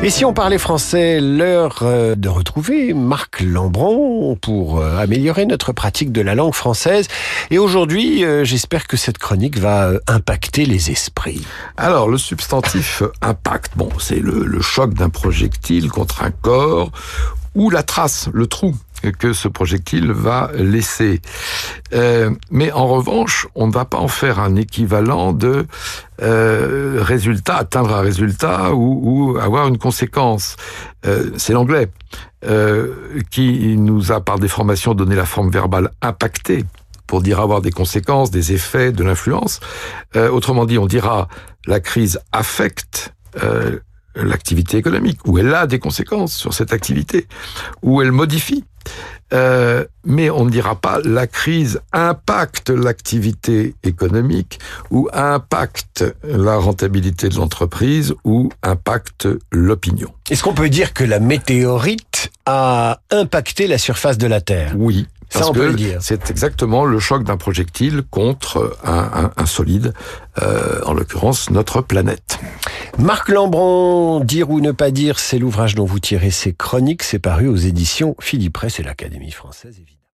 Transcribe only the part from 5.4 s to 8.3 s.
notre pratique de la langue française. Et aujourd'hui,